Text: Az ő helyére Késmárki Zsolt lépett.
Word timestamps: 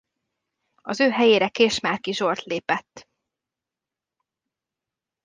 Az 0.81 0.99
ő 0.99 1.09
helyére 1.09 1.49
Késmárki 1.49 2.13
Zsolt 2.13 2.43
lépett. 2.43 3.07